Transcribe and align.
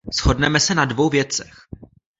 Shodneme 0.15 0.59
se 0.59 0.75
na 0.75 0.85
dvou 0.85 1.09
věcech. 1.09 1.53